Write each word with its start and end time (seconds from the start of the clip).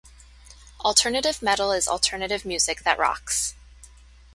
Alternative 0.79 1.43
metal 1.43 1.71
is 1.71 1.87
alternative 1.87 2.43
music 2.43 2.81
that 2.81 2.97
rocks. 2.97 3.53